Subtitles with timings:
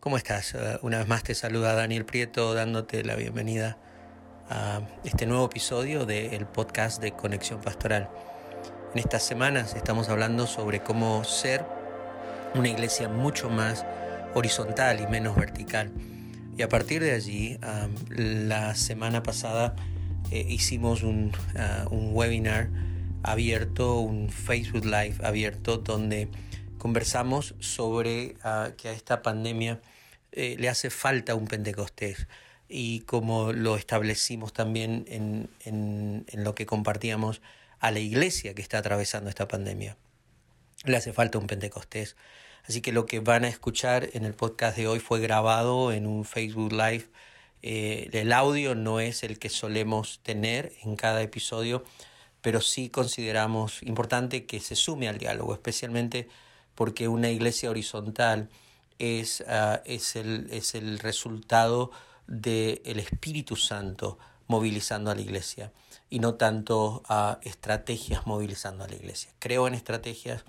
[0.00, 0.54] ¿Cómo estás?
[0.54, 3.78] Uh, una vez más te saluda Daniel Prieto dándote la bienvenida
[4.48, 8.08] a este nuevo episodio del podcast de Conexión Pastoral.
[8.94, 11.66] En estas semanas estamos hablando sobre cómo ser
[12.54, 13.84] una iglesia mucho más
[14.34, 15.90] horizontal y menos vertical.
[16.56, 17.58] Y a partir de allí,
[18.08, 19.74] la semana pasada
[20.30, 22.68] eh, hicimos un, uh, un webinar
[23.24, 26.28] abierto, un Facebook Live abierto, donde
[26.78, 29.80] conversamos sobre uh, que a esta pandemia
[30.32, 32.26] eh, le hace falta un Pentecostés.
[32.68, 37.40] Y como lo establecimos también en, en, en lo que compartíamos
[37.80, 39.96] a la iglesia que está atravesando esta pandemia,
[40.84, 42.16] le hace falta un Pentecostés.
[42.68, 46.06] Así que lo que van a escuchar en el podcast de hoy fue grabado en
[46.06, 47.06] un Facebook Live.
[47.62, 51.84] Eh, el audio no es el que solemos tener en cada episodio,
[52.42, 56.28] pero sí consideramos importante que se sume al diálogo, especialmente
[56.78, 58.50] porque una iglesia horizontal
[59.00, 61.90] es, uh, es, el, es el resultado
[62.28, 65.72] del Espíritu Santo movilizando a la iglesia
[66.08, 69.32] y no tanto a estrategias movilizando a la iglesia.
[69.40, 70.44] Creo en estrategias,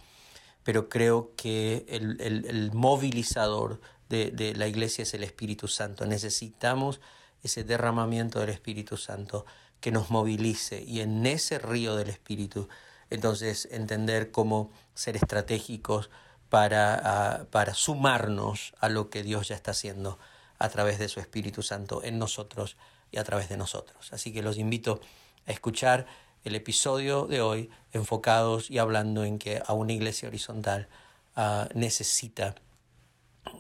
[0.64, 6.06] pero creo que el, el, el movilizador de, de, la iglesia es el Espíritu Santo.
[6.06, 7.02] Necesitamos
[7.42, 9.48] ese derramamiento del Espíritu Santo
[9.82, 12.70] que nos movilice y en ese río del Espíritu,
[13.10, 16.10] entonces entender cómo ser estratégicos
[16.50, 20.20] para, para sumarnos a lo que Dios ya está haciendo
[20.58, 22.76] a través de su Espíritu Santo en nosotros
[23.12, 24.12] y a través de nosotros.
[24.12, 25.00] Así que los invito
[25.48, 26.06] a escuchar
[26.44, 30.88] el episodio de hoy enfocados y hablando en que a una iglesia horizontal
[31.36, 32.56] uh, necesita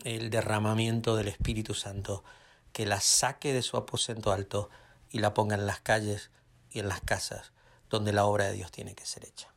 [0.03, 2.23] el derramamiento del Espíritu Santo
[2.73, 4.69] que la saque de su aposento alto
[5.09, 6.30] y la ponga en las calles
[6.72, 7.52] y en las casas
[7.90, 9.54] donde la obra de Dios tiene que ser hecha.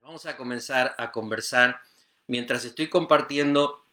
[0.00, 1.80] Vamos a comenzar a conversar.
[2.26, 3.84] Mientras estoy compartiendo,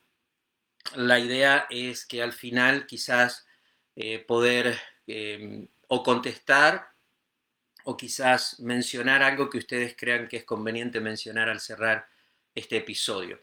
[0.95, 3.45] la idea es que al final quizás
[3.95, 6.91] eh, poder eh, o contestar
[7.83, 12.07] o quizás mencionar algo que ustedes crean que es conveniente mencionar al cerrar
[12.53, 13.39] este episodio.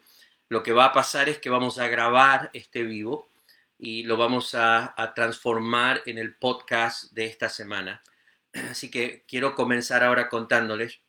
[0.49, 3.31] Lo que va a pasar es que vamos a grabar este vivo
[3.79, 8.03] y lo vamos a, transformar en el podcast de esta semana.
[8.69, 10.99] Así que quiero comenzar ahora contándoles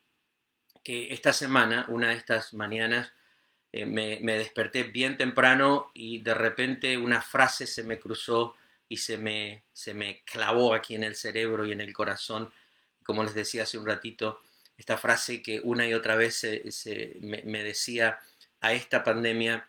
[0.83, 3.13] que esta semana, una de estas mañanas,
[3.73, 8.55] eh, me, desperté bien temprano y de repente una frase se me cruzó
[8.89, 12.53] y se me, se me clavó aquí en el cerebro y en el corazón.
[13.05, 14.41] Como les decía hace un ratito,
[14.77, 18.19] esta frase que una y otra vez se, se, me, me decía,
[18.61, 19.69] a esta pandemia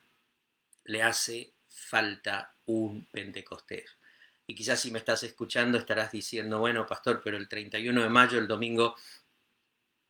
[0.85, 3.97] le hace falta un Pentecostés.
[4.47, 8.39] Y quizás si me estás escuchando estarás diciendo, bueno, pastor, pero el 31 de mayo,
[8.39, 8.95] el domingo,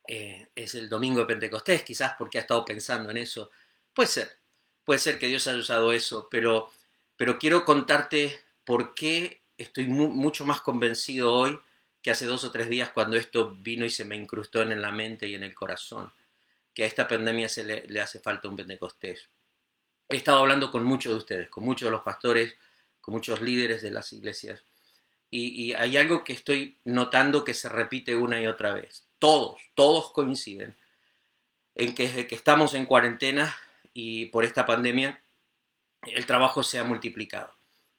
[0.06, 3.50] eh, es el domingo de Pentecostés, quizás porque ha estado pensando en eso.
[3.92, 4.38] Puede ser,
[4.84, 6.70] puede ser que Dios haya usado eso, pero,
[7.16, 11.58] pero quiero contarte por qué estoy mu mucho más convencido hoy
[12.00, 14.92] que hace dos o tres días cuando esto vino y se me incrustó en la
[14.92, 16.12] mente y en el corazón,
[16.72, 19.28] que a esta pandemia se le, le hace falta un Pentecostés.
[20.08, 22.54] He estado hablando con muchos de ustedes, con muchos de los pastores,
[23.08, 24.66] con muchos líderes de las iglesias.
[25.30, 29.08] Y, y, hay algo que estoy notando que se repite una y otra vez.
[29.18, 30.76] Todos, todos coinciden
[31.74, 33.56] en que desde que estamos en cuarentena
[33.94, 35.22] y por esta pandemia,
[36.02, 37.50] el trabajo se ha multiplicado.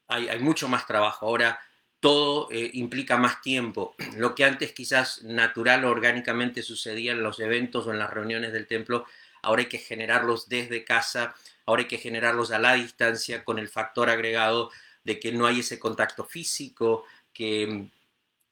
[0.07, 1.25] Hay, hay mucho más trabajo.
[1.25, 1.59] Ahora
[1.99, 3.95] todo eh, implica más tiempo.
[4.15, 8.53] Lo que antes quizás natural o orgánicamente sucedía en los eventos o en las reuniones
[8.53, 9.05] del templo,
[9.41, 11.35] ahora hay que generarlos desde casa
[11.69, 14.71] ahora hay que generarlos a la distancia con el factor agregado
[15.09, 17.03] de que no hay ese contacto físico,
[17.33, 17.89] que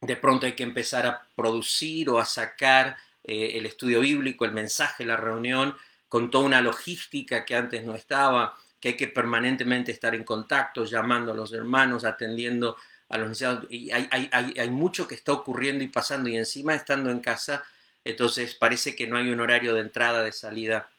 [0.01, 4.53] de pronto hay que empezar a producir o a sacar eh, el estudio bíblico, el
[4.53, 5.75] mensaje, la reunión,
[6.09, 10.83] con toda una logística que antes no estaba, que hay que permanentemente estar en contacto,
[10.83, 12.75] llamando a los hermanos, atendiendo
[13.09, 13.67] a los necesitados.
[13.69, 17.63] Y hay, hay, hay mucho que está ocurriendo y pasando, y encima estando en casa,
[18.03, 20.89] entonces parece que no hay un horario de entrada, de salida,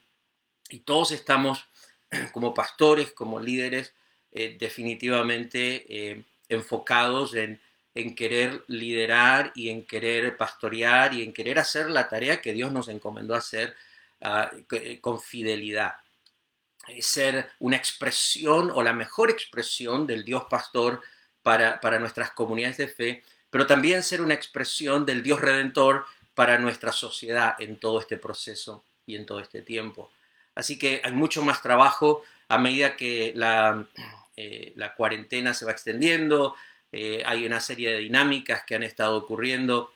[0.71, 1.67] y todos estamos
[2.33, 3.93] como pastores, como líderes,
[4.33, 7.61] eh, definitivamente eh, enfocados en,
[7.95, 12.71] en, querer liderar y en querer pastorear y en querer hacer la tarea que Dios
[12.71, 13.75] nos encomendó hacer
[14.21, 15.95] uh, con fidelidad.
[17.01, 21.03] Ser una expresión o la mejor expresión del Dios pastor
[21.43, 26.59] para, para nuestras comunidades de fe, pero también ser una expresión del Dios redentor para
[26.59, 30.11] nuestra sociedad en todo este proceso y en todo este tiempo.
[30.55, 33.87] Así que hay mucho más trabajo a medida que la,
[34.37, 36.55] eh, la cuarentena se va extendiendo,
[36.93, 39.93] eh, hay una serie de dinámicas que han estado ocurriendo.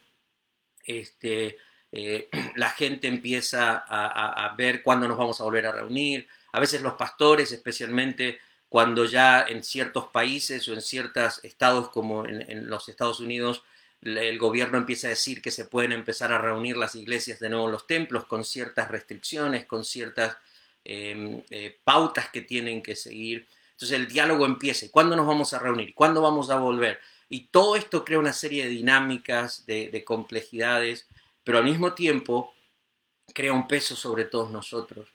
[0.85, 1.59] Este,
[1.91, 6.29] eh, la gente empieza a, ver cuándo nos vamos a volver a reunir.
[6.53, 12.27] A veces los pastores especialmente cuando ya en ciertos países o en ciertos estados como
[12.27, 13.63] en, los Estados Unidos
[14.01, 17.67] el gobierno empieza a decir que se pueden empezar a reunir las iglesias de nuevo
[17.67, 20.39] en los templos con ciertas restricciones, con ciertas
[20.85, 23.47] em, eh, pautas que tienen que seguir.
[23.73, 24.87] Entonces el diálogo empieza.
[24.91, 25.95] ¿Cuándo nos vamos a reunir?
[25.95, 27.01] ¿Cuándo vamos a volver?
[27.29, 31.07] Y todo esto crea una serie de dinámicas, de complejidades,
[31.45, 32.55] pero al mismo tiempo
[33.33, 35.09] crea un peso sobre todos nosotros.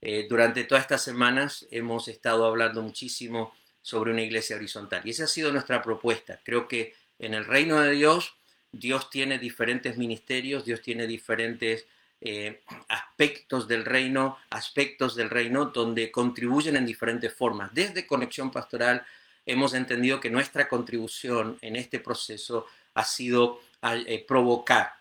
[0.00, 5.24] Eh, durante todas estas semanas hemos estado hablando muchísimo sobre una iglesia horizontal y esa
[5.24, 6.40] ha sido nuestra propuesta.
[6.44, 8.34] Creo que en el reino de Dios,
[8.70, 11.86] Dios tiene diferentes ministerios, Dios tiene diferentes
[12.24, 17.72] eh, aspectos del reino, aspectos del reino donde contribuyen en diferentes formas.
[17.72, 19.04] Desde Conexión Pastoral
[19.46, 24.94] hemos entendido que nuestra contribución en este proceso ha sido eh, provocar,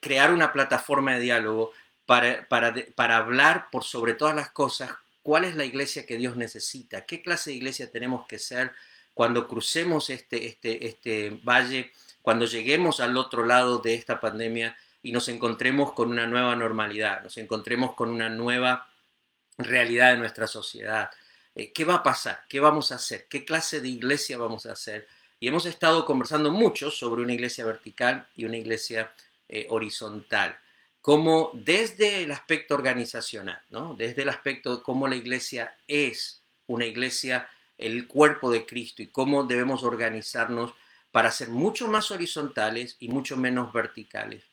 [0.00, 1.72] crear una plataforma de diálogo
[2.06, 4.90] para, hablar por sobre todas las cosas
[5.22, 8.72] cuál es la iglesia que Dios necesita, qué clase de iglesia tenemos que ser
[9.14, 11.92] cuando crucemos este, este, este valle,
[12.22, 17.22] cuando lleguemos al otro lado de esta pandemia y nos encontremos con una nueva normalidad,
[17.22, 18.88] nos encontremos con una nueva
[19.58, 21.10] realidad de nuestra sociedad.
[21.54, 22.44] Eh, ¿Qué va a pasar?
[22.48, 23.26] ¿Qué vamos a hacer?
[23.28, 25.06] ¿Qué clase de iglesia vamos a hacer?
[25.40, 29.12] Y hemos estado conversando mucho sobre una iglesia vertical y una iglesia
[29.48, 30.56] eh, horizontal
[31.02, 33.94] como desde el aspecto organizacional, ¿no?
[33.94, 39.08] desde el aspecto de cómo la iglesia es una iglesia, el cuerpo de Cristo y
[39.08, 40.72] cómo debemos organizarnos
[41.10, 44.44] para ser mucho más horizontales y mucho menos verticales.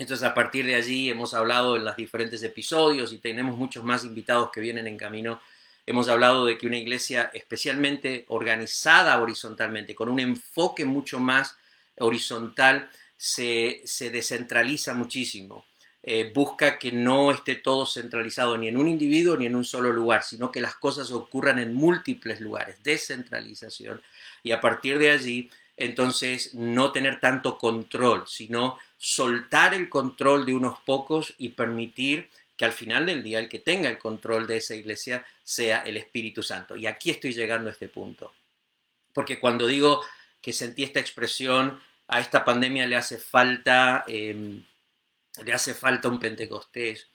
[0.00, 4.02] Entonces, a partir de allí hemos hablado en los diferentes episodios y tenemos muchos más
[4.02, 5.42] invitados que vienen en camino.
[5.84, 11.54] Hemos hablado de que una iglesia especialmente organizada horizontalmente, con un enfoque mucho más
[11.98, 15.66] horizontal, se, descentraliza muchísimo.
[16.02, 19.92] Eh, busca que no esté todo centralizado ni en un individuo ni en un solo
[19.92, 24.00] lugar, sino que las cosas ocurran en múltiples lugares, descentralización.
[24.42, 30.54] Y a partir de allí, entonces, no tener tanto control, sino soltar el control de
[30.54, 34.58] unos pocos y permitir que al final del día el que tenga el control de
[34.58, 36.76] esa iglesia sea el Espíritu Santo.
[36.76, 38.34] Y aquí estoy llegando a este punto.
[39.14, 40.02] Porque cuando digo
[40.42, 44.04] que sentí esta expresión, a esta pandemia le hace falta...
[44.06, 44.62] Em,
[45.42, 47.08] le hace falta un Pentecostés.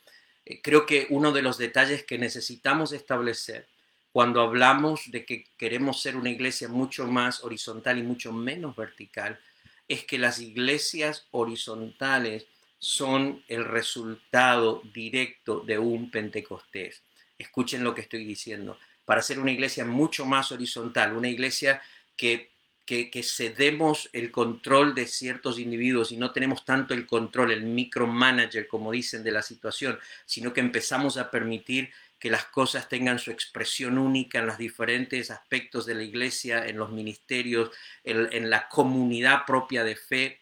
[0.43, 3.67] Eh, creo que uno de los detalles que necesitamos establecer
[4.11, 9.39] cuando hablamos de que queremos ser una iglesia mucho más horizontal y mucho menos vertical,
[9.87, 12.47] es que las iglesias horizontales
[12.79, 17.03] son el resultado directo de un Pentecostés.
[17.37, 18.77] Escuchen lo que estoy diciendo.
[19.05, 21.81] Para ser una iglesia mucho más horizontal, una iglesia
[22.15, 22.55] que
[22.85, 28.67] que, cedemos el control de ciertos individuos y no tenemos tanto el control, el micromanager,
[28.67, 31.91] como dicen, de la situación, sino que empezamos a permitir
[32.25, 36.75] que las cosas tengan su expresión única en los diferentes aspectos de la iglesia, en
[36.75, 37.69] los ministerios,
[38.03, 40.39] en, la comunidad propia de fe,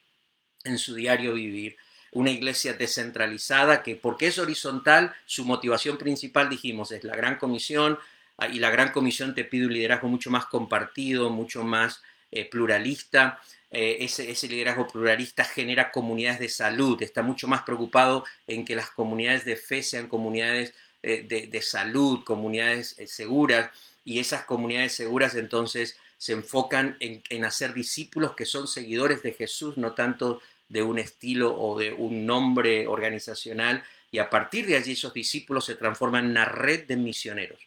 [0.64, 1.76] en su diario vivir
[2.14, 8.00] una iglesia descentralizada que porque es horizontal, su motivación principal, dijimos, es la gran comisión
[8.38, 12.02] ah, y la gran comisión te pide un liderazgo mucho más compartido, mucho más
[12.32, 13.42] eh, pluralista.
[13.70, 18.90] Eh, ese, liderazgo pluralista genera comunidades de salud, está mucho más preocupado en que las
[18.90, 20.74] comunidades de fe sean comunidades
[21.04, 23.70] eh, de, salud, comunidades seguras,
[24.06, 29.76] y esas comunidades seguras entonces se enfocan en, hacer discípulos que son seguidores de Jesús,
[29.78, 34.94] no tanto de un estilo o de un nombre organizacional, y a partir de allí
[34.94, 37.60] esos discípulos se transforman en una red de misioneros,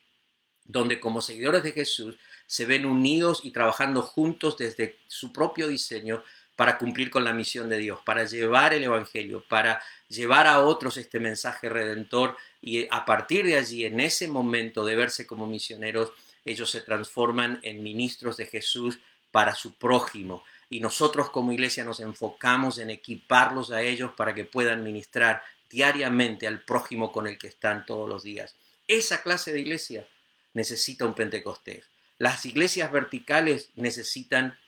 [0.65, 2.17] donde como seguidores de Jesús
[2.47, 6.23] se ven unidos y trabajando juntos desde su propio diseño
[6.57, 10.97] para cumplir con la misión de Dios, para llevar el Evangelio, para llevar a otros
[10.97, 16.11] este mensaje redentor y a partir de allí, en ese momento de verse como misioneros,
[16.45, 18.99] ellos se transforman en ministros de Jesús
[19.31, 20.43] para su prójimo.
[20.69, 26.49] Y nosotros como iglesia nos enfocamos en equiparlos a ellos para que puedan ministrar diariamente
[26.49, 28.57] al prójimo con el que están todos los días.
[28.89, 30.09] Esa clase de iglesia
[30.53, 31.85] necesita un Pentecostés.
[32.19, 34.59] Las iglesias verticales necesitan,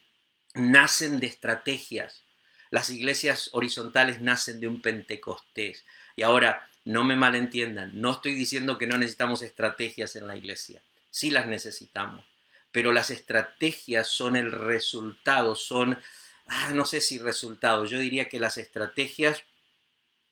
[0.55, 2.23] nacen de estrategias.
[2.71, 5.85] Las iglesias horizontales nacen de un Pentecostés.
[6.15, 10.81] Y ahora, no me malentiendan, no estoy diciendo que no necesitamos estrategias en la iglesia.
[11.11, 12.25] Sí las necesitamos.
[12.73, 15.99] Pero las estrategias son el resultado, son,
[16.47, 19.43] ah, no sé si resultado, yo diría que las estrategias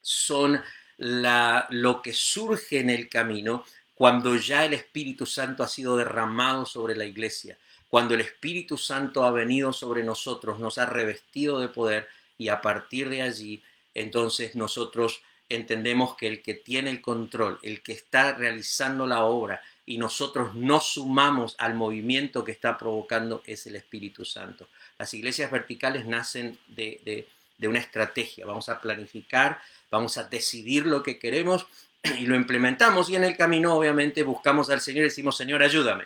[0.00, 0.62] son
[0.96, 3.62] lo que surge en el camino
[3.94, 9.24] cuando ya el Espíritu Santo ha sido derramado sobre la iglesia, cuando el Espíritu Santo
[9.24, 12.08] ha venido sobre nosotros, nos ha revestido de poder
[12.38, 17.82] y a partir de allí, entonces nosotros entendemos que el que tiene el control, el
[17.82, 23.66] que está realizando la obra, y nosotros no sumamos al movimiento que está provocando es
[23.66, 24.68] el Espíritu Santo.
[24.98, 27.26] Las iglesias verticales nacen de,
[27.58, 28.46] de una estrategia.
[28.46, 29.60] Vamos a planificar,
[29.90, 31.66] vamos a decidir lo que queremos
[32.18, 36.04] y lo implementamos y en el camino obviamente buscamos al Señor y decimos, Señor, ayúdame.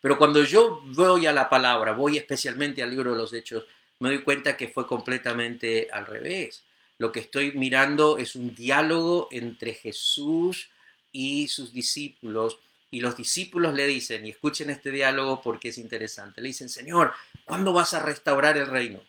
[0.00, 3.64] Pero cuando yo voy a la palabra, voy especialmente al libro de los Hechos,
[3.98, 6.62] me doy cuenta que fue completamente al revés.
[6.98, 10.70] Lo que estoy mirando es un diálogo entre Jesús
[11.12, 12.58] y sus discípulos.
[12.90, 17.12] Y los discípulos le dicen, y escuchen este diálogo porque es interesante, le dicen, Señor,
[17.44, 19.00] ¿cuándo vas a restaurar el reino?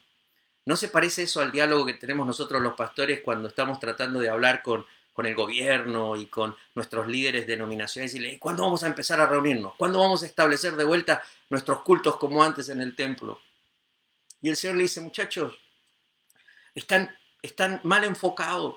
[0.66, 4.30] ¿No se parece eso al diálogo que tenemos nosotros los pastores cuando estamos tratando de
[4.30, 4.86] hablar con
[5.18, 9.20] con el gobierno y con nuestros líderes de denominaciones y le ¿cuándo vamos a empezar
[9.20, 9.74] a reunirnos?
[9.76, 13.42] ¿Cuándo vamos a establecer de vuelta nuestros cultos como antes en el templo?
[14.44, 15.58] Y el Señor le dice, muchachos,
[16.76, 17.10] están,
[17.48, 18.76] están mal enfocados.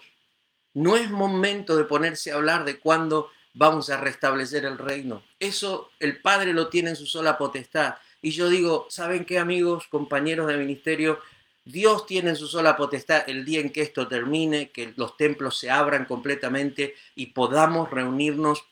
[0.73, 5.23] No es momento de ponerse a hablar de cuándo vamos a restablecer el reino.
[5.39, 7.97] Eso el Padre lo tiene en su sola potestad.
[8.23, 11.21] Y yo digo, ¿saben qué amigos, compañeros de ministerio?
[11.65, 15.59] Dios tiene en su sola potestad el día en que esto termine, que los templos
[15.59, 18.65] se abran completamente y podamos reunirnos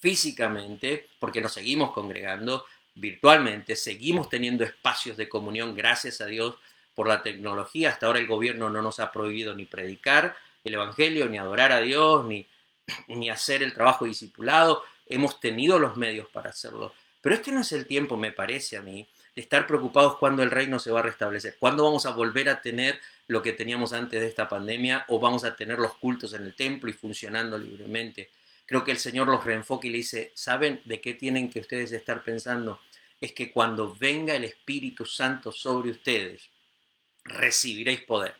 [0.00, 6.56] físicamente, porque nos seguimos congregando virtualmente, seguimos teniendo espacios de comunión, gracias a Dios
[6.94, 7.90] por la tecnología.
[7.90, 11.80] Hasta ahora el gobierno no nos ha prohibido ni predicar el Evangelio, ni adorar a
[11.80, 12.46] Dios, ni,
[13.08, 14.82] ni hacer el trabajo discipulado.
[15.06, 16.94] Hemos tenido los medios para hacerlo.
[17.20, 20.50] Pero este no es el tiempo, me parece a mí, de estar preocupados cuando el
[20.50, 24.20] reino se va a restablecer, cuándo vamos a volver a tener lo que teníamos antes
[24.20, 28.30] de esta pandemia o vamos a tener los cultos en el templo y funcionando libremente.
[28.66, 31.92] Creo que el Señor los reenfoca y le dice, ¿saben de qué tienen que ustedes
[31.92, 32.80] estar pensando?
[33.20, 36.50] Es que cuando venga el Espíritu Santo sobre ustedes,
[37.24, 38.34] recibiréis poder.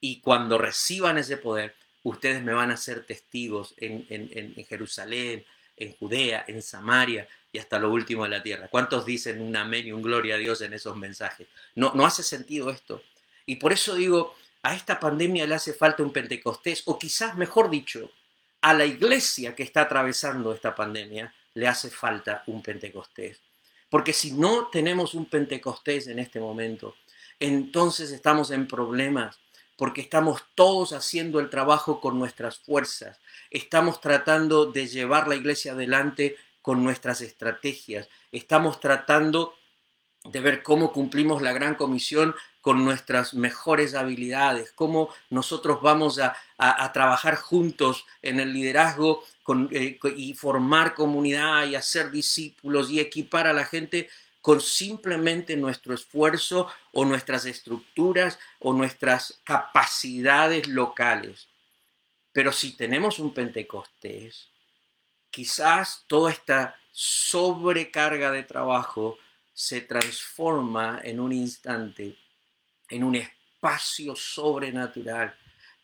[0.00, 5.44] Y cuando reciban ese poder, ustedes me van a ser testigos en, en Jerusalén,
[5.76, 8.68] en Judea, en Samaria, y hasta lo último de la tierra.
[8.68, 11.48] ¿Cuántos dicen un amén y un gloria a Dios en esos mensajes?
[11.74, 13.02] No, no hace sentido esto.
[13.44, 17.68] Y por eso digo, a esta pandemia le hace falta un Pentecostés, o quizás mejor
[17.68, 18.10] dicho,
[18.62, 23.40] a la iglesia que está atravesando esta pandemia le hace falta un Pentecostés.
[23.90, 26.96] Porque si no tenemos un Pentecostés en este momento,
[27.42, 29.40] entonces estamos en problemas,
[29.76, 33.20] porque estamos todos haciendo el trabajo con nuestras fuerzas,
[33.50, 38.08] estamos tratando de llevar la iglesia adelante con nuestras estrategias.
[38.30, 39.54] Estamos tratando
[40.24, 46.36] de ver cómo cumplimos la gran comisión con nuestras mejores habilidades, cómo nosotros vamos a,
[46.92, 49.24] trabajar juntos en el liderazgo
[49.72, 54.08] eh, y formar comunidad y hacer discípulos y equipar a la gente
[54.42, 61.48] con simplemente nuestro esfuerzo o nuestras estructuras o nuestras capacidades locales.
[62.32, 64.48] Pero si tenemos un Pentecostés,
[65.30, 69.16] quizás toda esta sobrecarga de trabajo
[69.54, 72.18] se transforma en un instante
[72.92, 75.34] en un espacio sobrenatural,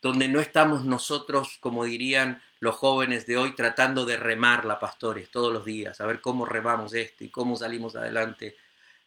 [0.01, 5.29] donde no estamos nosotros, como dirían los jóvenes de hoy, tratando de remar la pastores
[5.29, 8.55] todos los días, a ver cómo remamos esto y cómo salimos adelante.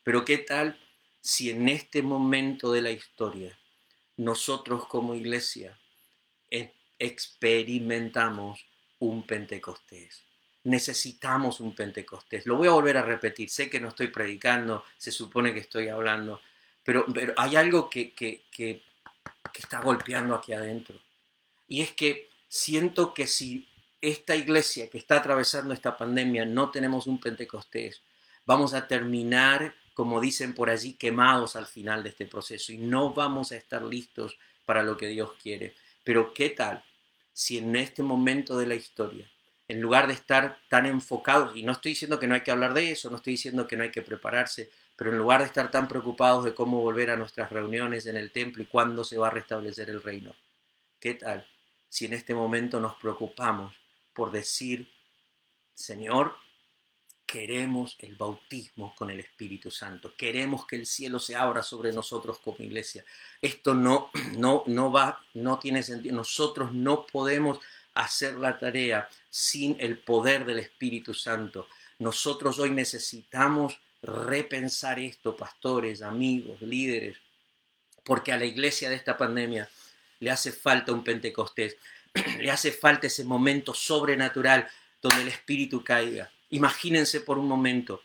[0.03, 0.79] Pero qué tal
[1.21, 3.59] si en este momento de la historia
[4.17, 5.79] nosotros como iglesia
[6.51, 8.67] e-, experimentamos
[8.99, 10.25] un Pentecostés
[10.65, 12.47] necesitamos un Pentecostés.
[12.47, 15.89] Lo voy a volver a repetir, sé que no estoy predicando, se supone que estoy
[15.89, 16.41] hablando,
[16.85, 18.83] pero, pero hay algo que, que,
[19.52, 20.99] que, está golpeando aquí adentro.
[21.68, 23.68] Y es que siento que si
[24.00, 28.02] esta iglesia que está atravesando esta pandemia no tenemos un Pentecostés,
[28.44, 33.12] vamos a terminar, como dicen por allí, quemados al final de este proceso y no
[33.14, 35.75] vamos a estar listos para lo que Dios quiere.
[36.04, 36.85] Pero ¿qué tal
[37.32, 39.32] si en este momento de la historia
[39.73, 42.75] en lugar de estar tan enfocados, y no estoy diciendo que no hay que hablar
[42.75, 44.71] de eso, no estoy diciendo que no hay que prepararse,
[45.02, 48.30] pero en lugar de estar tan preocupados de cómo volver a nuestras reuniones en el
[48.30, 50.32] templo y cuándo se va a restablecer el reino,
[51.00, 51.44] ¿qué tal
[51.88, 53.75] si en este momento nos preocupamos
[54.14, 54.88] por decir,
[55.75, 56.37] Señor,
[57.26, 62.38] queremos el bautismo con el Espíritu Santo, queremos que el cielo se abra sobre nosotros
[62.38, 63.04] como iglesia.
[63.40, 66.14] Esto no, no, no va, no tiene sentido.
[66.14, 67.59] Nosotros no podemos
[67.94, 71.66] hacer la tarea sin el poder del Espíritu Santo.
[71.99, 77.16] Nosotros hoy necesitamos repensar esto, pastores, amigos, líderes,
[78.04, 79.68] porque a la iglesia de esta pandemia
[80.18, 81.76] le hace falta un Pentecostés,
[82.38, 84.68] le hace falta ese momento sobrenatural
[85.00, 86.30] donde el Espíritu caiga.
[86.50, 88.02] Imagínense por un momento,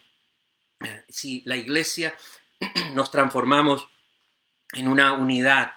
[1.09, 2.15] si la iglesia
[2.93, 3.87] nos transformamos
[4.73, 5.73] en una unidad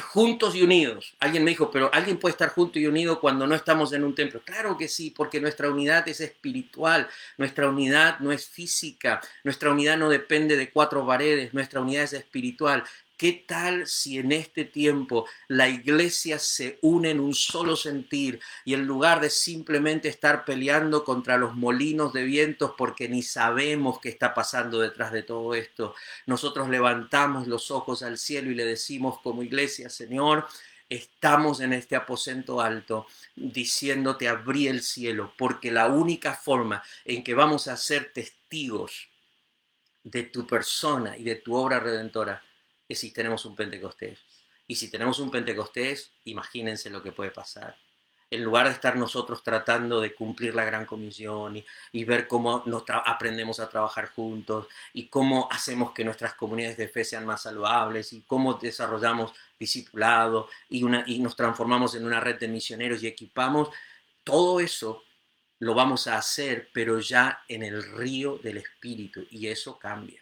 [0.00, 1.14] juntos y unidos.
[1.20, 4.14] Alguien me dijo, pero alguien puede estar junto y unido cuando no estamos en un
[4.14, 4.40] templo.
[4.44, 7.08] Claro que sí, porque nuestra unidad es espiritual,
[7.38, 12.12] nuestra unidad no es física, nuestra unidad no depende de cuatro paredes, nuestra unidad es
[12.12, 12.84] espiritual.
[13.16, 18.74] ¿Qué tal si en este tiempo la iglesia se une en un solo sentir y
[18.74, 24.08] en lugar de simplemente estar peleando contra los molinos de vientos porque ni sabemos qué
[24.08, 25.94] está pasando detrás de todo esto,
[26.26, 30.46] nosotros levantamos los ojos al cielo y le decimos como iglesia, Señor,
[30.88, 37.34] estamos en este aposento alto diciéndote abrí el cielo, porque la única forma en que
[37.34, 39.08] vamos a ser testigos
[40.02, 42.42] de tu persona y de tu obra redentora
[42.90, 44.18] si tenemos un Pentecostés.
[44.66, 47.76] Y si tenemos un Pentecostés, imagínense lo que puede pasar.
[48.30, 51.62] En lugar de estar nosotros tratando de cumplir la gran comisión
[51.92, 56.88] y, ver cómo nos aprendemos a trabajar juntos y cómo hacemos que nuestras comunidades de
[56.88, 62.20] fe sean más saludables y cómo desarrollamos discipulado y, una, y nos transformamos en una
[62.20, 63.68] red de misioneros y equipamos,
[64.24, 65.04] todo eso
[65.58, 70.21] lo vamos a hacer, pero ya en el río del Espíritu y eso cambia.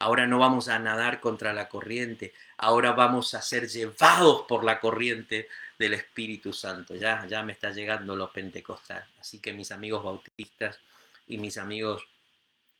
[0.00, 4.80] Ahora no vamos a nadar contra la corriente, ahora vamos a ser llevados por la
[4.80, 5.46] corriente
[5.78, 6.94] del Espíritu Santo.
[6.96, 9.06] Ya, ya me está llegando lo pentecostal.
[9.20, 10.80] Así que mis amigos bautistas
[11.26, 12.02] y mis amigos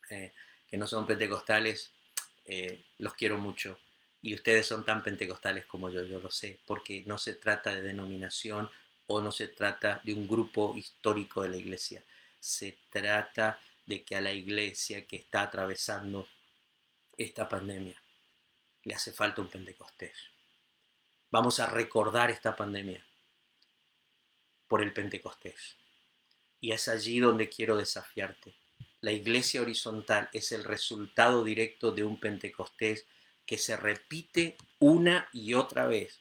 [0.09, 0.33] eh,
[0.67, 1.91] que no son pentecostales,
[2.47, 3.79] eh, los quiero mucho.
[4.23, 7.83] Y ustedes son tan pentecostales como yo, yo lo sé, porque no se trata de
[7.83, 8.71] denominación
[9.09, 12.03] o no se trata de un grupo histórico de la iglesia.
[12.39, 16.27] Se trata de que a la iglesia que está atravesando
[17.25, 18.01] esta pandemia.
[18.85, 20.17] Le hace falta un Pentecostés.
[21.31, 23.05] Vamos a recordar esta pandemia
[24.67, 25.77] por el Pentecostés.
[26.61, 28.55] Y es allí donde quiero desafiarte.
[29.03, 33.07] La iglesia horizontal es el resultado directo de un Pentecostés
[33.47, 36.21] que se repite una y otra vez,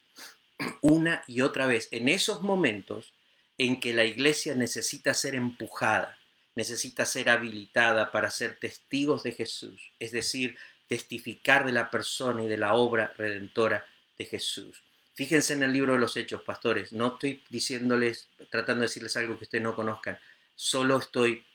[0.82, 3.14] una y otra vez, en esos momentos
[3.58, 6.18] en que la iglesia necesita ser empujada,
[6.56, 10.58] necesita ser habilitada para ser testigos de Jesús, es decir,
[10.90, 13.86] testificar de la persona y de la obra redentora
[14.18, 14.84] de Jesús.
[15.14, 16.92] Fíjense en el libro de los Hechos, pastores.
[16.92, 20.20] No estoy diciéndoles, tratando de decirles algo que ustedes no conozcan.
[20.56, 21.46] Solo estoy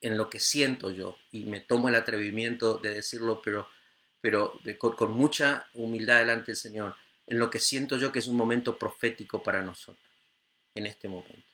[0.00, 3.68] en lo que siento yo y me tomo el atrevimiento de decirlo, pero,
[4.20, 6.96] pero con, con mucha humildad delante del Señor,
[7.28, 10.04] en lo que siento yo que es un momento profético para nosotros,
[10.74, 11.46] en este momento.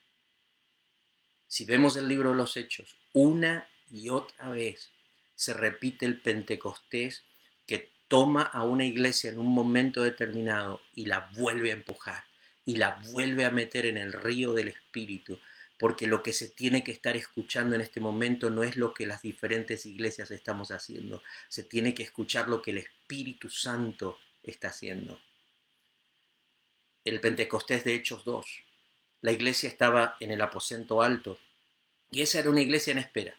[1.47, 4.91] Si vemos el libro de los Hechos, una y otra vez
[5.39, 7.23] se repite el Pentecostés
[7.65, 12.25] que toma a una iglesia en un momento determinado y la vuelve a empujar
[12.65, 15.39] y la vuelve a meter en el río del Espíritu,
[15.79, 19.07] porque lo que se tiene que estar escuchando en este momento no es lo que
[19.07, 24.69] las diferentes iglesias estamos haciendo, se tiene que escuchar lo que el Espíritu Santo está
[24.69, 25.21] haciendo.
[27.05, 28.45] El Pentecostés de Hechos 2,
[29.21, 31.39] la iglesia estaba en el aposento alto
[32.11, 33.37] y esa era una iglesia en espera.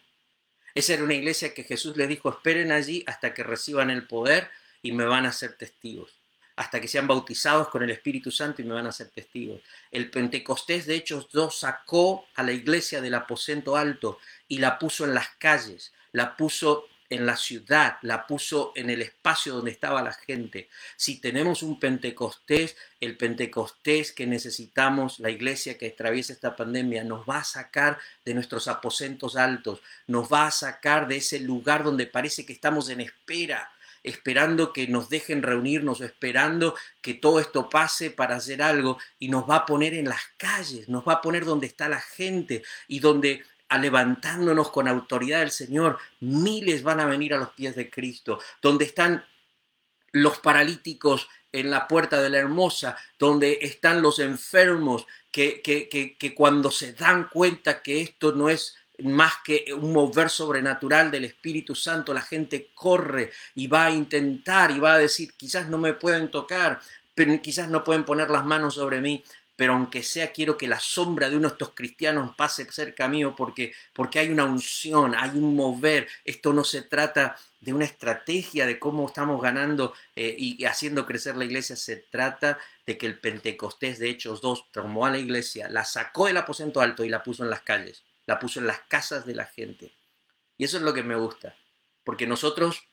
[0.75, 4.49] Esa era una iglesia que Jesús les dijo, esperen allí hasta que reciban el poder
[4.81, 6.19] y me van a ser testigos,
[6.55, 9.61] hasta que sean bautizados con el Espíritu Santo y me van a ser testigos.
[9.91, 15.05] El Pentecostés de Hechos 2 sacó a la iglesia del aposento alto y la puso
[15.05, 20.01] en las calles, la puso en la ciudad, la puso en el espacio donde estaba
[20.01, 20.69] la gente.
[20.95, 27.27] Si tenemos un Pentecostés, el Pentecostés que necesitamos, la iglesia que atraviesa esta pandemia, nos
[27.27, 32.05] va a sacar de nuestros aposentos altos, nos va a sacar de ese lugar donde
[32.05, 33.71] parece que estamos en espera
[34.03, 39.49] esperando que nos dejen reunirnos, esperando que todo esto pase para hacer algo y nos
[39.49, 42.99] va a poner en las calles, nos va a poner donde está la gente y
[42.99, 43.43] donde
[43.77, 48.85] levantándonos con autoridad del Señor, miles van a venir a los pies de Cristo, donde
[48.85, 49.23] están
[50.11, 56.35] los paralíticos en la puerta de la hermosa, donde están los enfermos que, que, que,
[56.35, 61.73] cuando se dan cuenta que esto no es más que un mover sobrenatural del Espíritu
[61.73, 65.93] Santo, la gente corre y va a intentar y va a decir, quizás no me
[65.93, 66.81] pueden tocar,
[67.15, 69.23] pero quizás no pueden poner las manos sobre mí,
[69.59, 73.35] pero aunque sea quiero que la sombra de uno de estos cristianos pase cerca mío
[73.35, 76.07] porque, porque hay una unción, hay un mover.
[76.23, 81.35] Esto no se trata de una estrategia de cómo estamos ganando eh, y haciendo crecer
[81.35, 85.67] la iglesia, se trata de que el Pentecostés de Hechos 2 tomó a la iglesia,
[85.67, 88.79] la sacó del aposento alto y la puso en las calles, la puso en las
[88.87, 89.93] casas de la gente.
[90.57, 91.53] Y eso es lo que me gusta,
[92.05, 92.87] porque nosotros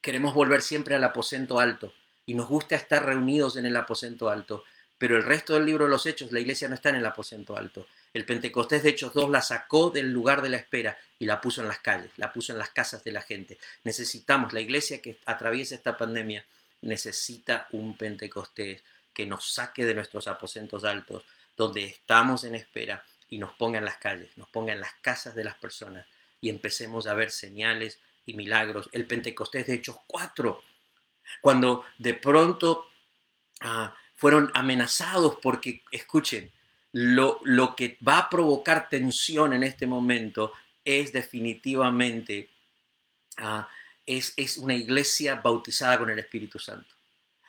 [0.00, 1.92] queremos volver siempre al aposento alto
[2.26, 4.62] y nos gusta estar reunidos en el aposento alto
[4.98, 7.56] pero el resto del libro de los Hechos, la iglesia no está en el aposento
[7.56, 7.86] alto.
[8.14, 11.60] El Pentecostés de Hechos 2 la sacó del lugar de la espera y la puso
[11.60, 13.58] en las calles, la puso en las casas de la gente.
[13.84, 16.44] Necesitamos, la iglesia que atraviesa esta pandemia,
[16.82, 18.82] necesita un Pentecostés
[19.12, 21.24] que nos saque de nuestros aposentos altos,
[21.56, 25.34] donde estamos en espera, y nos ponga en las calles, nos ponga en las casas
[25.34, 26.06] de las personas
[26.40, 28.88] y empecemos a ver señales y milagros.
[28.92, 30.62] El Pentecostés de Hechos 4,
[31.40, 32.86] cuando de pronto
[33.60, 36.50] ah, fueron amenazados porque, escuchen,
[36.92, 40.52] lo, lo que va a provocar tensión en este momento
[40.84, 42.48] es definitivamente,
[43.36, 43.68] ah,
[44.06, 46.94] es, es una iglesia bautizada con el Espíritu Santo.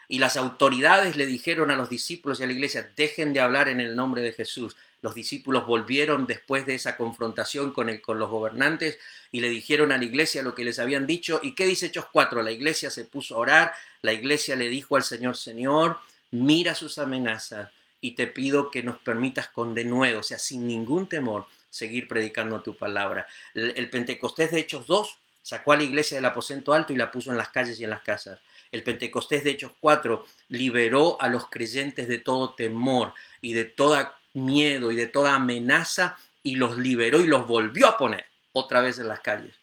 [0.10, 3.68] Y las autoridades le dijeron a los discípulos y a la iglesia, dejen de hablar
[3.68, 8.18] en el nombre de Jesús, los discípulos volvieron después de esa confrontación con, el, con
[8.18, 8.98] los gobernantes
[9.32, 11.40] y le dijeron a la iglesia lo que les habían dicho.
[11.44, 12.42] ¿Y qué dice Hechos 4?
[12.42, 16.00] La iglesia se puso a orar, la iglesia le dijo al Señor, Señor,
[16.32, 17.70] mira sus amenazas
[18.02, 22.62] y te pido que nos permitas con denuedo, o sea, sin ningún temor, seguir predicando
[22.62, 23.28] tu palabra.
[23.54, 27.32] El, Pentecostés de Hechos 2 sacó a la iglesia del aposento alto y la puso
[27.32, 28.40] en las calles y en las casas.
[28.72, 34.20] El Pentecostés de Hechos 4 liberó a los creyentes de todo temor y de toda
[34.34, 39.00] miedo y de toda amenaza y los liberó y los volvió a poner otra vez
[39.00, 39.56] en las calles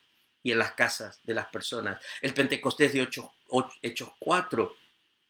[0.43, 2.03] y en las casas de las personas.
[2.21, 4.77] El Pentecostés de Hechos 4,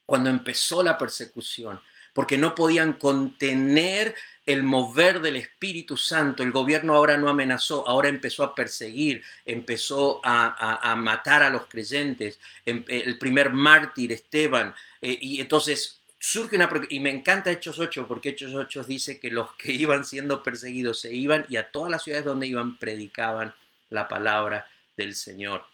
[0.07, 1.81] cuando empezó la persecución,
[2.13, 4.15] porque no podían contener
[4.47, 6.43] el mover del Espíritu Santo.
[6.43, 12.39] El gobierno ahora no amenazó, ahora empezó a perseguir, empezó a, matar a los creyentes.
[12.65, 16.71] Em, el primer mártir, Esteban, eh, y entonces surge una...
[16.89, 21.01] Y me encanta Hechos 8 porque Hechos 8 dice que los que iban siendo perseguidos
[21.01, 23.55] se iban y a todas las ciudades donde iban predicaban
[23.91, 25.65] la palabra del Señor.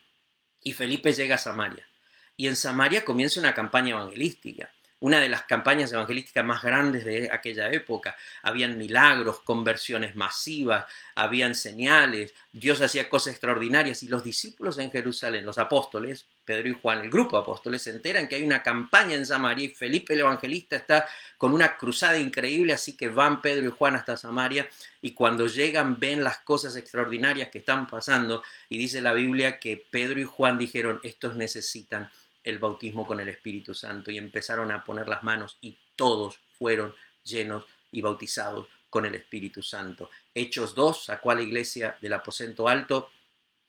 [0.62, 1.89] Y Felipe llega a Samaria.
[2.40, 7.31] Y en Samaria comienza una campaña evangelística una de las campañas evangelísticas más grandes de
[7.33, 8.16] aquella época.
[8.42, 15.46] Habían milagros, conversiones masivas, habían señales, Dios hacía cosas extraordinarias y los discípulos en Jerusalén,
[15.46, 19.14] los apóstoles, Pedro y Juan, el grupo de apóstoles, se enteran que hay una campaña
[19.14, 23.68] en Samaria y Felipe el evangelista está con una cruzada increíble, así que van Pedro
[23.68, 24.68] y Juan hasta Samaria
[25.00, 29.83] y cuando llegan ven las cosas extraordinarias que están pasando y dice la Biblia que
[29.90, 32.11] Pedro y Juan dijeron, estos necesitan
[32.44, 36.94] el bautismo con el Espíritu Santo y empezaron a poner las manos y todos fueron
[37.22, 40.11] llenos y bautizados con el Espíritu Santo.
[40.35, 43.11] Hechos 2 sacó a la iglesia del aposento alto,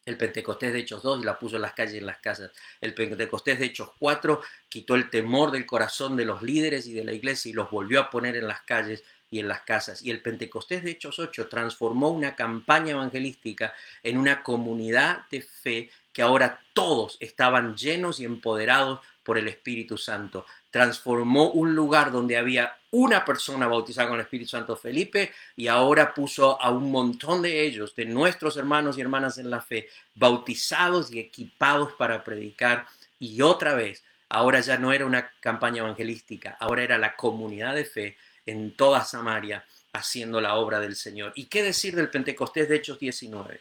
[0.06, 2.52] el Pentecostés de Hechos 2 y la puso en las calles y en las casas.
[2.80, 7.04] El Pentecostés de Hechos 4 quitó el temor del corazón de los líderes y de
[7.04, 10.02] la iglesia y los volvió a poner en las calles y en las casas.
[10.02, 15.92] Y el Pentecostés de Hechos 8 transformó una campaña evangelística en una comunidad de fe
[16.14, 20.46] que ahora todos estaban llenos y empoderados por el Espíritu Santo.
[20.70, 26.14] Transformó un lugar donde había una persona bautizada con el Espíritu Santo, Felipe, y ahora
[26.14, 31.12] puso a un montón de ellos, de nuestros hermanos y hermanas en la fe, bautizados
[31.12, 32.86] y equipados para predicar.
[33.20, 37.86] Y otra vez, ahora ya no era una campaña evangelística, ahora era la comunidad de
[37.86, 41.34] fe en toda Samaria haciendo la obra del Señor.
[41.36, 43.60] ¿Y qué decir del Pentecostés de Hechos 19?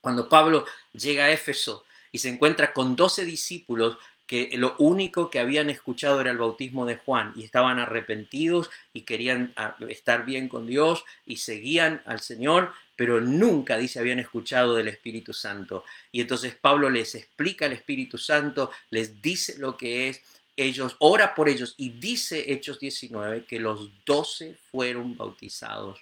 [0.00, 5.38] Cuando Pablo llega a Éfeso y se encuentra con doce discípulos que lo único que
[5.38, 10.50] habían escuchado era el bautismo de Juan y estaban arrepentidos y querían ah, estar bien
[10.50, 15.82] con Dios y seguían al Señor, pero nunca, dice, habían escuchado del Espíritu Santo.
[16.12, 20.20] Y entonces Pablo les explica el Espíritu Santo, les dice lo que es,
[20.56, 26.00] ellos, ora por ellos y dice Hechos 19 que los doce fueron bautizados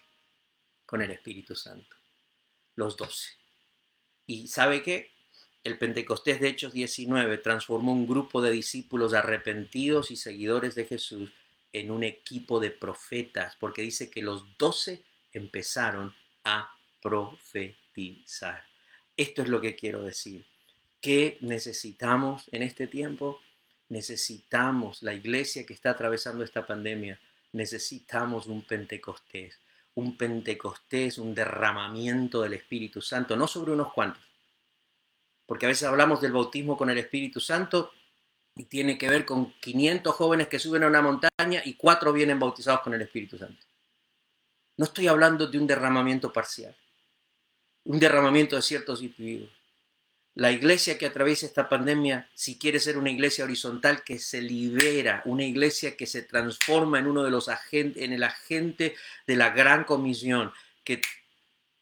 [0.85, 1.95] con el Espíritu Santo.
[2.75, 3.46] Los doce.
[4.27, 5.13] Y sabe qué?
[5.63, 11.33] El Pentecostés de Hechos 19 transformó un grupo de discípulos arrepentidos y seguidores de Jesús
[11.73, 16.71] en un equipo de profetas, porque dice que los doce empezaron a
[17.03, 18.65] profetizar.
[19.17, 20.47] Esto es lo que quiero decir.
[21.01, 23.41] ¿Qué necesitamos en este tiempo?
[23.89, 27.21] Necesitamos la iglesia que está atravesando esta pandemia.
[27.53, 29.59] Necesitamos un Pentecostés
[29.97, 34.23] un Pentecostés, un derramamiento del Espíritu Santo, no sobre unos cuantos.
[35.47, 37.93] Porque a veces hablamos del bautismo con el Espíritu Santo
[38.55, 42.39] y tiene que ver con 500 jóvenes que suben a una montaña y cuatro vienen
[42.39, 43.65] bautizados con el Espíritu Santo.
[44.77, 46.77] No estoy hablando de un derramamiento parcial,
[47.85, 49.56] un derramamiento de ciertos individuos
[50.37, 55.23] la iglesia que atraviesa esta pandemia, si quiere ser una iglesia horizontal que se libera,
[55.25, 58.95] una iglesia que se transforma en uno de los agentes, en el agente
[59.27, 60.53] de la gran comisión,
[60.85, 61.01] que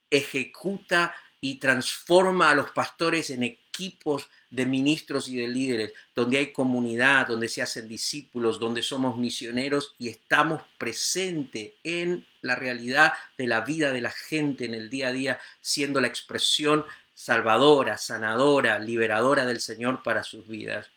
[0.09, 6.53] ejecuta y transforma a los pastores en equipos de ministros y de líderes, donde hay
[6.53, 13.49] comunidad, donde se hacen discípulos, donde somos misioneros y estamos presentes en la realidad de
[13.49, 16.85] la vida de la gente en el día a día, siendo la expresión
[17.15, 20.91] salvadora, sanadora, liberadora del Señor para sus vidas.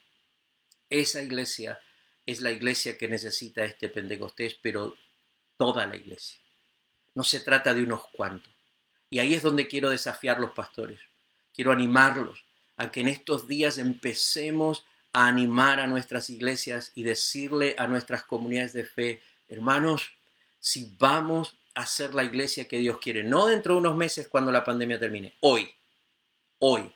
[0.89, 1.79] Esa iglesia
[2.25, 4.95] es la iglesia que necesita este Pentecostés, pero
[5.55, 6.39] toda la iglesia.
[7.15, 8.51] No se trata de unos cuantos.
[9.09, 10.99] Y ahí es donde quiero desafiar los pastores.
[11.53, 12.43] Quiero animarlos
[12.75, 18.23] a que en estos días empecemos a animar a nuestras iglesias y decirle a nuestras
[18.23, 20.11] comunidades de fe, hermanos,
[20.59, 24.51] si vamos a ser la iglesia que Dios quiere, no dentro de unos meses cuando
[24.51, 25.71] la pandemia termine, hoy,
[26.59, 26.93] hoy,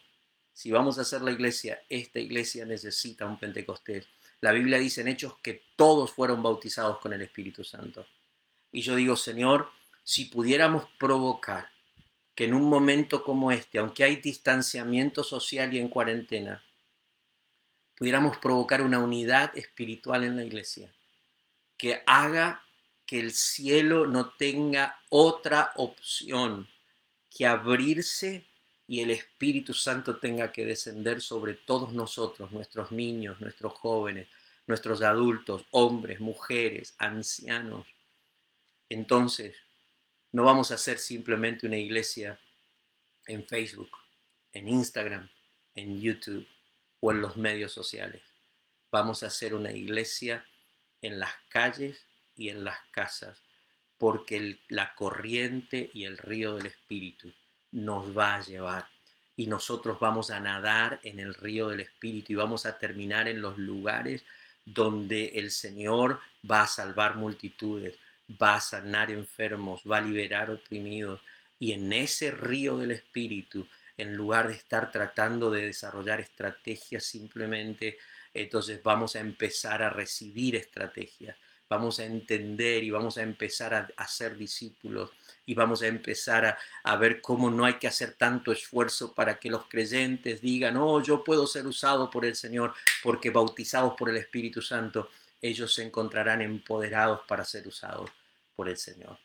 [0.54, 4.08] si vamos a ser la iglesia, esta iglesia necesita un Pentecostés.
[4.41, 8.06] La Biblia dice en Hechos que todos fueron bautizados con el Espíritu Santo.
[8.71, 9.69] Y yo digo, Señor,
[10.04, 11.69] si pudiéramos provocar
[12.36, 16.63] que en un momento como este, aunque hay distanciamiento social y en cuarentena,
[17.95, 20.93] pudiéramos provocar una unidad espiritual en la iglesia
[21.78, 22.63] que haga
[23.06, 26.69] que el cielo no tenga otra opción
[27.30, 28.51] que abrirse
[28.91, 34.27] y el Espíritu Santo tenga que descender sobre todos nosotros, nuestros niños, nuestros jóvenes,
[34.67, 37.88] nuestros adultos, hombres, mujeres, ancianos.
[38.89, 39.56] Entonces,
[40.34, 42.38] no vamos a ser simplemente una iglesia
[43.27, 43.91] en Facebook,
[44.51, 45.30] en Instagram,
[45.73, 46.45] en YouTube
[46.99, 48.21] o en los medios sociales.
[48.91, 50.45] Vamos a ser una iglesia
[51.01, 53.41] en las calles y en las casas,
[53.97, 57.34] porque la corriente y el río del Espíritu
[57.72, 58.88] nos va a llevar.
[59.36, 63.42] Y nosotros vamos a nadar en el río del Espíritu y vamos a terminar en
[63.42, 64.24] los lugares
[64.66, 67.98] donde el Señor va a salvar multitudes,
[68.42, 71.22] va a sanar enfermos, va a liberar oprimidos.
[71.60, 77.98] Y en ese río del Espíritu, en lugar de estar tratando de desarrollar estrategias simplemente,
[78.34, 81.38] entonces vamos a empezar a recibir estrategias,
[81.72, 85.10] vamos a entender y vamos a empezar a, hacer discípulos
[85.46, 89.40] y vamos a empezar a, a, ver cómo no hay que hacer tanto esfuerzo para
[89.40, 94.10] que los creyentes digan, oh, yo puedo ser usado por el Señor porque bautizados por
[94.10, 98.12] el Espíritu Santo, ellos se encontrarán empoderados para ser usados
[98.54, 99.18] por el Señor.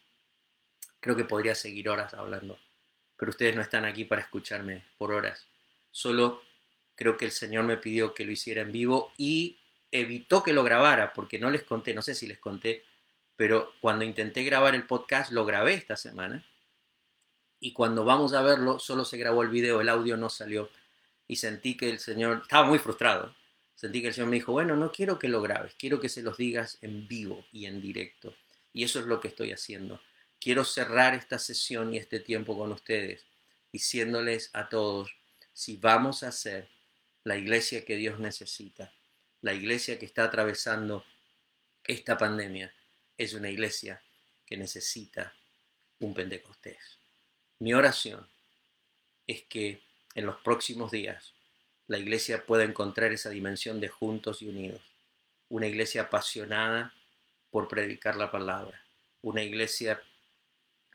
[1.01, 2.61] Creo que podría seguir horas hablando,
[3.17, 5.45] pero ustedes no están aquí para escucharme por horas.
[5.91, 6.43] Solo
[6.95, 9.59] creo que el Señor me pidió que lo hiciera en vivo y
[9.91, 12.85] evitó que lo grabara, porque no les conté, no sé si les conté,
[13.37, 16.45] pero cuando intenté grabar el podcast lo grabé esta semana
[17.61, 20.71] y cuando vamos a verlo solo se grabó el video, el audio no salió
[21.29, 23.35] y sentí que el Señor, estaba muy frustrado,
[23.75, 26.23] sentí que el Señor me dijo, bueno, no quiero que lo grabes, quiero que se
[26.23, 28.35] los digas en vivo y en directo.
[28.73, 30.01] Y eso es lo que estoy haciendo.
[30.39, 33.25] Quiero cerrar esta sesión y este tiempo con ustedes
[33.73, 35.11] diciéndoles a todos,
[35.53, 36.69] si vamos a ser
[37.25, 38.93] la iglesia que Dios necesita,
[39.43, 41.05] la iglesia que está atravesando
[41.85, 42.73] esta pandemia,
[43.17, 44.03] es una iglesia
[44.45, 45.35] que necesita
[46.01, 46.99] un Pentecostés.
[47.59, 48.27] Mi oración
[49.27, 49.83] es que
[50.15, 51.33] en los próximos días
[51.89, 54.83] la iglesia pueda encontrar esa dimensión de juntos y unidos.
[55.49, 56.93] Una iglesia apasionada
[57.51, 58.85] por predicar la palabra.
[59.23, 60.03] Una iglesia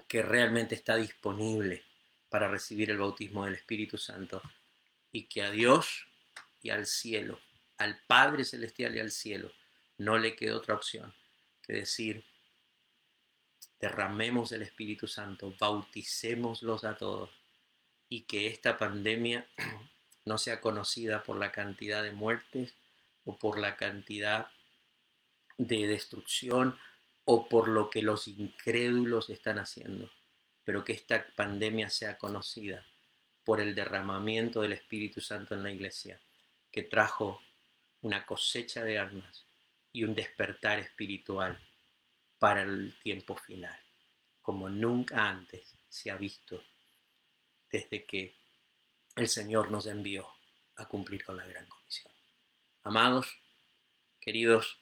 [0.07, 1.83] que realmente está disponible
[2.29, 4.41] para recibir el bautismo del Espíritu Santo
[5.11, 6.07] y que a Dios
[6.61, 7.39] y al cielo,
[7.83, 9.51] al Padre Celestial y al cielo,
[9.97, 11.13] no le queda otra opción
[11.61, 12.23] que decir,
[13.79, 17.29] derramemos el Espíritu Santo, bauticémoslos a todos
[18.09, 19.47] y que esta pandemia
[20.25, 22.75] no sea conocida por la cantidad de muertes
[23.25, 24.51] o por la cantidad
[25.57, 26.77] de destrucción
[27.25, 30.11] o por lo que los incrédulos están haciendo,
[30.63, 32.85] pero que esta pandemia sea conocida
[33.43, 36.19] por el derramamiento del Espíritu Santo en la iglesia,
[36.71, 37.41] que trajo
[38.01, 39.45] una cosecha de almas
[39.91, 41.59] y un despertar espiritual
[42.39, 43.79] para el tiempo final,
[44.41, 46.63] como nunca antes se ha visto
[47.69, 48.35] desde que
[49.15, 50.27] el Señor nos envió
[50.77, 52.11] a cumplir con la gran comisión.
[52.83, 53.27] Amados,
[54.19, 54.79] queridos,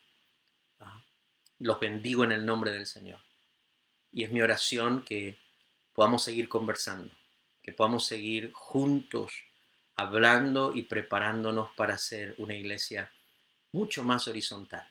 [1.60, 3.20] los bendigo en el nombre del Señor.
[4.12, 5.38] Y es mi oración que
[5.94, 7.14] podamos seguir conversando,
[7.62, 9.34] que podamos seguir juntos
[10.00, 13.12] hablando y preparándonos para ser una iglesia
[13.72, 14.88] mucho más horizontal,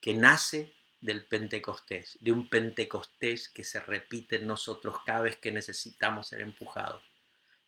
[0.00, 5.52] que nace del Pentecostés, de un Pentecostés que se repite en nosotros cada vez que
[5.52, 7.02] necesitamos ser empujados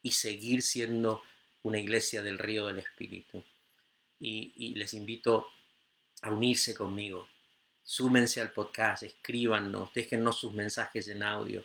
[0.03, 1.23] y seguir siendo
[1.63, 3.43] una iglesia del río del Espíritu.
[4.19, 5.49] Y, y les invito
[6.23, 7.29] a unirse conmigo,
[7.87, 11.65] súmense al podcast, escríbanos, déjennos sus mensajes en audio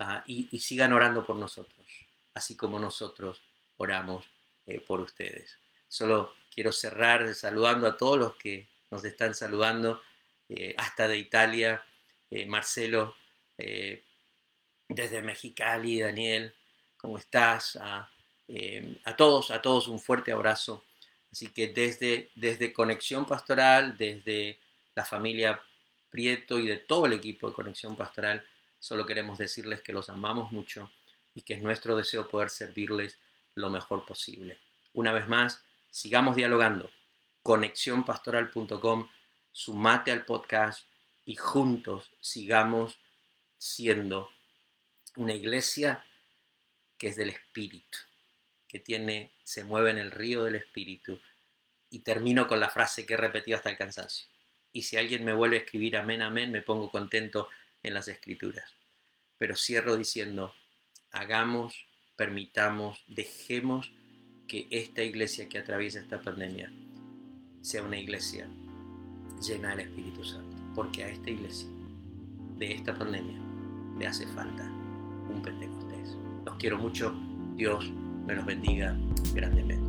[0.00, 1.86] ah, y, sigan orando por nosotros,
[2.34, 3.42] así como nosotros
[3.76, 4.24] oramos
[4.68, 5.56] eh, por ustedes.
[5.88, 10.02] Solo quiero cerrar saludando a todos los que nos están saludando,
[10.46, 11.82] eh, hasta de Italia,
[12.30, 13.16] eh, Marcelo,
[14.88, 16.54] desde Mexicali, Daniel,
[16.98, 17.76] ¿cómo estás?
[17.76, 18.08] a
[19.16, 20.84] todos, a todos un fuerte abrazo.
[21.32, 24.60] Así que desde, desde Conexión Pastoral, desde
[24.94, 25.60] la familia
[26.10, 28.46] Prieto y de todo el equipo de Conexión Pastoral,
[28.78, 30.92] solo queremos decirles que los amamos mucho
[31.34, 33.18] y que es nuestro deseo poder servirles
[33.58, 34.58] lo mejor posible.
[34.94, 36.90] Una vez más, sigamos dialogando.
[37.42, 39.08] Conexiónpastoral.com,
[39.52, 40.86] sumate al podcast
[41.24, 42.98] y juntos sigamos
[43.58, 44.30] siendo
[45.16, 46.04] una iglesia
[46.96, 47.98] que es del Espíritu,
[48.66, 51.20] que tiene, se mueve en el río del Espíritu.
[51.90, 54.28] Y termino con la frase que he repetido hasta el cansancio.
[54.72, 57.48] Y si alguien me vuelve a escribir amén, amén, me pongo contento
[57.82, 58.70] en las escrituras.
[59.38, 60.54] Pero cierro diciendo,
[61.12, 61.87] hagamos,
[62.18, 63.92] permitamos, dejemos
[64.48, 66.72] que esta iglesia que atraviesa esta pandemia
[67.60, 68.48] sea una iglesia
[69.40, 70.56] llena del Espíritu Santo.
[70.74, 71.68] Porque a esta iglesia,
[72.58, 73.38] de esta pandemia,
[73.98, 76.16] le hace falta un Pentecostés.
[76.44, 77.14] Los quiero mucho.
[77.54, 77.88] Dios
[78.26, 78.96] me los bendiga
[79.32, 79.87] grandemente.